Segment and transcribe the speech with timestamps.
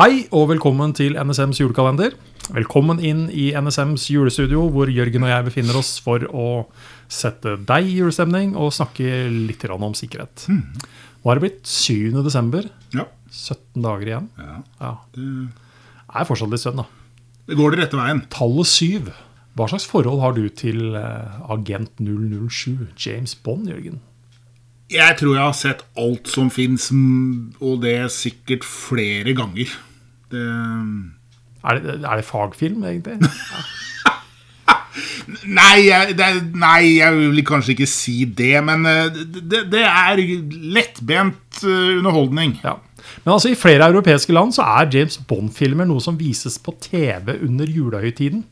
[0.00, 2.14] Hei og velkommen til NSMs julekalender.
[2.56, 6.44] Velkommen inn i NSMs julestudio, hvor Jørgen og jeg befinner oss for å
[7.12, 10.46] sette deg i julestemning og snakke litt om sikkerhet.
[10.48, 12.16] Nå har det blitt 7.
[12.24, 12.70] desember.
[12.96, 13.04] Ja.
[13.28, 14.30] 17 dager igjen.
[14.40, 14.54] ja.
[14.80, 15.26] Ja, Det,
[16.16, 16.86] er fortsatt litt sønn, da.
[17.52, 18.24] det går det rette veien.
[18.32, 19.12] Tallet 7.
[19.52, 24.00] Hva slags forhold har du til eh, agent 007, James Bond, Jørgen?
[24.90, 26.88] Jeg tror jeg har sett alt som fins,
[27.60, 29.68] og det er sikkert flere ganger.
[30.30, 30.46] Det,
[31.60, 33.18] Er det, er det fagfilm, egentlig?
[35.60, 40.22] nei, jeg, det, nei, jeg vil kanskje ikke si det, men eh, det, det er
[40.76, 42.56] lettbent eh, underholdning.
[42.64, 42.78] Ja.
[43.24, 47.36] Men altså, i flere europeiske land så er James Bond-filmer noe som vises på TV
[47.46, 48.44] under julehøytiden.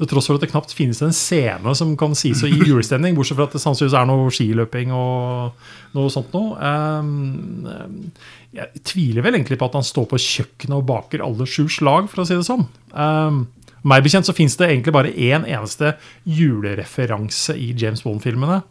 [0.00, 3.12] Til tross for at det knapt finnes en scene som kan sies å gi julestemning,
[3.18, 6.54] bortsett fra at det sannsynligvis er noe skiløping og noe sånt noe.
[6.56, 8.08] Ehm,
[8.56, 12.08] jeg tviler vel egentlig på at han står på kjøkkenet og baker alle sju slag,
[12.08, 12.64] for å si det sånn.
[12.96, 13.44] Um,
[13.84, 15.92] meg bekjent så finnes det egentlig bare én eneste
[16.24, 18.62] julereferanse i James Bond-filmene.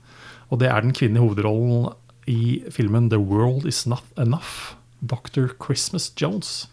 [0.50, 1.92] Og det er den kvinnelige hovedrollen
[2.30, 4.74] i filmen The World Is Not Enough.
[5.06, 5.54] Dr.
[5.62, 6.68] Christmas Jones.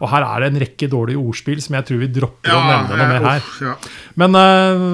[0.00, 2.98] Og her er det en rekke dårlige ordspill som jeg tror vi dropper å nevne
[2.98, 3.50] noe mer her.
[3.64, 3.74] ja.
[4.20, 4.84] Men uh,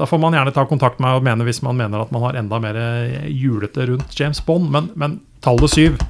[0.00, 2.24] da får man gjerne ta kontakt med meg og mene hvis man mener at man
[2.26, 4.68] har enda mer eh, julete rundt James Bond.
[4.74, 6.00] Men, men tallet syv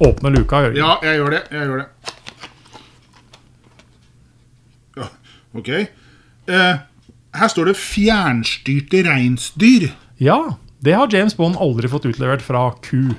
[0.00, 0.80] åpner luka, Jørgen.
[0.80, 1.42] ja, jeg gjør det.
[1.52, 2.14] Jeg gjør det.
[5.00, 5.10] Ja,
[5.60, 5.70] ok.
[6.50, 6.74] Uh,
[7.40, 9.92] her står det 'fjernstyrte reinsdyr'.
[10.18, 10.40] Ja,
[10.82, 13.14] det har James Bond aldri fått utlevert fra ku.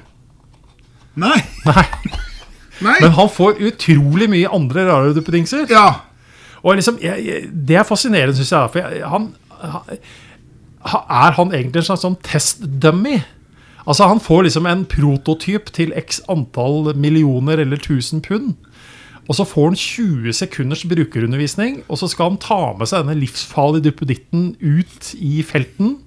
[1.15, 1.37] Nei.
[1.67, 1.85] Nei.
[2.81, 2.97] Nei.
[3.01, 5.67] Men han får utrolig mye andre rare duppedingser.
[5.71, 6.01] Ja.
[6.61, 8.73] Og liksom, jeg, jeg, Det er fascinerende, syns jeg.
[8.73, 9.29] For jeg, han,
[9.61, 10.01] han,
[10.81, 13.19] er han egentlig en slags sånn test-dummy?
[13.81, 18.53] Altså Han får liksom en prototyp til x antall millioner eller 1000 pund.
[19.29, 23.21] Og så får han 20 sekunders brukerundervisning, og så skal han ta med seg denne
[23.21, 25.99] livsfarlige duppeditten ut i felten.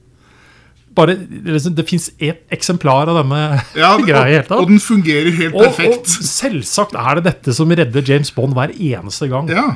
[0.95, 3.41] Bare, liksom, Det fins ett eksemplar av denne
[3.83, 4.39] ja og, greia.
[4.39, 6.13] Helt, og, og den fungerer helt Og, og perfekt.
[6.29, 9.51] selvsagt er det dette som redder James Bond hver eneste gang.
[9.51, 9.67] Ja.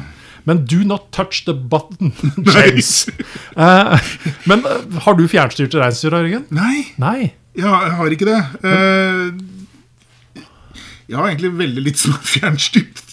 [0.49, 2.13] Men do not touch the button,
[2.55, 3.09] James.
[3.59, 3.99] uh,
[4.49, 6.47] men uh, har du fjernstyrte reinsdyr, Jørgen?
[6.55, 6.87] Nei.
[7.03, 7.33] Nei.
[7.59, 8.39] Ja, jeg har ikke det.
[8.63, 10.45] Uh,
[11.09, 13.05] jeg har egentlig veldig litt som er fjernstyrt.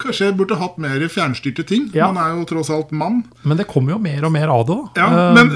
[0.00, 1.86] Kanskje jeg burde hatt mer fjernstyrte ting.
[1.96, 2.10] Ja.
[2.12, 3.22] Man er jo tross alt mann.
[3.46, 4.76] Men det kommer jo mer og mer av det.
[4.76, 4.98] òg.
[5.00, 5.52] Ja, Men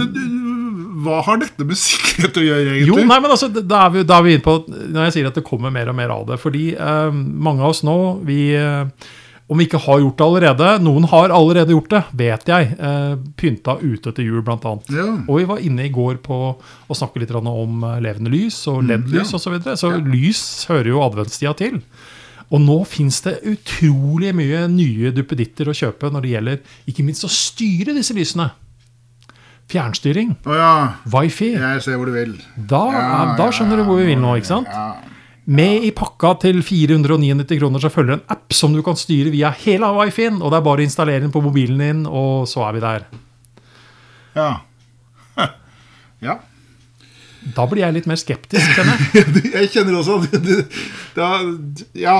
[1.05, 2.91] hva har dette med sikkerhet å gjøre, egentlig?
[2.91, 5.31] jo, nei, men altså, da er, vi, da er vi inne på Når jeg sier
[5.31, 6.39] at det kommer mer og mer av det.
[6.43, 9.09] Fordi eh, mange av oss nå, vi eh,
[9.49, 12.75] om vi ikke har gjort det allerede Noen har allerede gjort det, vet jeg.
[12.77, 14.91] Eh, pynta ute til jul, annet.
[14.93, 15.07] Ja.
[15.25, 18.83] Og vi var inne i går på å snakke litt om eh, levende lys og
[18.85, 19.25] LED-lys Mm, ja.
[19.25, 19.41] osv.
[19.41, 19.77] Så, videre.
[19.81, 21.81] så lys hører jo adventstida til.
[22.53, 27.25] Og nå fins det utrolig mye nye duppeditter å kjøpe når det gjelder ikke minst
[27.25, 28.51] å styre disse lysene.
[29.69, 30.71] Fjernstyring, Oh, ja.
[31.13, 31.51] wifi.
[31.53, 32.35] Jeg ser hvor du vil.
[32.57, 34.69] Da, Ja, da skjønner du hvor vi vil nå, ikke sant?
[35.49, 39.49] Med i pakka til 499 kroner så følger en app som du kan styre via
[39.65, 40.41] hele wifien.
[40.43, 43.07] Og det er bare å installere den på mobilen din, og så er vi der.
[44.37, 44.51] ja.
[46.29, 46.39] ja.
[47.55, 49.53] Da blir jeg litt mer skeptisk, kjenner jeg.
[49.55, 50.19] Jeg kjenner også
[51.17, 52.19] at Ja.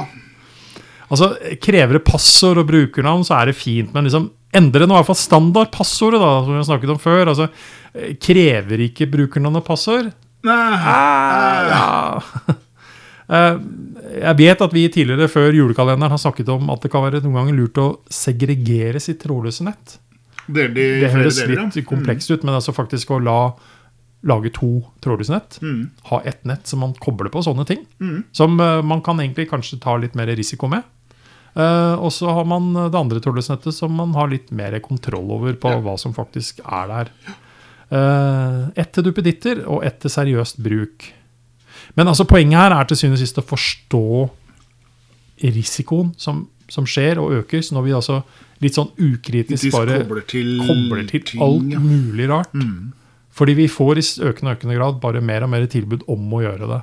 [1.11, 1.33] Altså,
[1.65, 3.93] Krever det passord og brukernavn, så er det fint.
[3.95, 7.29] Men liksom, endre nå i hvert fall standardpassordet, da, som vi har snakket om før.
[7.35, 7.49] altså,
[7.95, 10.13] eh, Krever ikke brukerne og passord?
[10.47, 10.55] Nei.
[10.79, 12.57] Ah, ja.
[13.29, 13.59] Eh,
[14.25, 17.35] Jeg vet at vi tidligere før julekalenderen har snakket om at det kan være noen
[17.37, 19.99] ganger lurt å segregere sitt trådløse nett.
[20.49, 21.83] I Det flere høres deler, litt ja.
[21.91, 23.53] komplekst ut, men altså faktisk å la
[24.25, 24.71] lage to
[25.05, 25.59] trådløse nett.
[25.61, 25.91] Mm.
[26.09, 27.85] Ha ett nett som man kobler på sånne ting.
[28.33, 30.89] Som eh, man kan egentlig kanskje ta litt mer risiko med.
[31.57, 35.55] Eh, og så har man det andre trådløsnettet som man har litt mer kontroll over
[35.59, 35.81] på Ja.
[35.81, 37.11] hva som faktisk er der.
[37.89, 41.07] Uh, ett til duppeditter og ett til seriøst bruk.
[41.97, 44.31] Men altså poenget her er til syvende og sist å forstå
[45.43, 47.63] risikoen som, som skjer og øker.
[47.65, 48.21] Så når vi altså
[48.61, 52.55] litt sånn ukritisk bare kobler til, kobler til ting, alt mulig rart.
[53.39, 56.43] Fordi vi får i økende og økende grad bare mer og mer tilbud om å
[56.43, 56.81] gjøre det.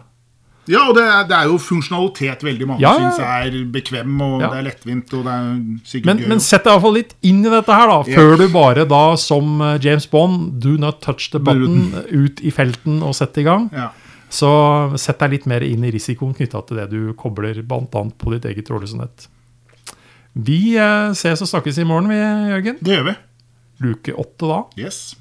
[0.67, 4.41] Ja, og det er, det er jo funksjonalitet veldig mange Ja, syns er bekvem, og
[4.41, 4.49] Ja.
[4.49, 5.49] det er lettvint, og det er
[5.85, 6.27] sikkert Men, gøy.
[6.31, 7.99] men sett deg i hvert fall litt inn i dette her, da.
[8.07, 8.15] yes.
[8.17, 12.49] Før du bare da, som eh, James Bond, do not touch the button, ut i
[12.51, 13.69] felten og sette i gang.
[13.73, 13.91] ja.
[14.35, 14.49] Så
[14.99, 17.85] sett deg litt mer inn i risikoen knytta til det du kobler bl.a.
[17.85, 19.27] på ditt eget trådløse nett.
[20.35, 22.17] Vi eh, ses og snakkes i morgen, vi,
[22.51, 22.77] Jørgen.
[22.81, 23.15] Det gjør vi.
[23.85, 24.57] Luke åtte da.
[24.81, 25.15] Yes.